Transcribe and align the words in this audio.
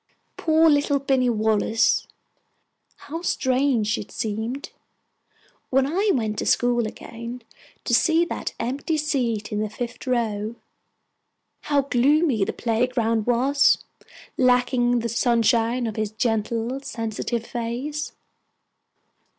Poor 0.35 0.67
little 0.67 0.97
Binny 0.97 1.29
Wallace! 1.29 2.07
How 2.95 3.21
strange 3.21 3.99
it 3.99 4.09
seemed, 4.11 4.71
when 5.69 5.85
I 5.85 6.09
went 6.15 6.39
to 6.39 6.45
school 6.47 6.87
again, 6.87 7.43
to 7.83 7.93
see 7.93 8.25
that 8.25 8.55
empty 8.59 8.97
seat 8.97 9.51
in 9.51 9.59
the 9.59 9.69
fifth 9.69 10.07
row! 10.07 10.55
How 11.65 11.81
gloomy 11.83 12.43
the 12.43 12.51
playground 12.51 13.27
was, 13.27 13.77
lacking 14.39 15.01
the 15.01 15.07
sunshine 15.07 15.85
of 15.85 15.97
his 15.97 16.09
gentle, 16.09 16.79
sensitive 16.79 17.45
face! 17.45 18.13